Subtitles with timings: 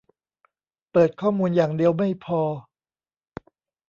[0.91, 2.41] เปิดข้อมูลอย่างเดียวไม่พอ